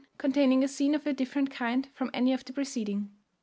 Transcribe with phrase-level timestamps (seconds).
[0.17, 3.11] _Containing a scene of a different kind from any of the preceding.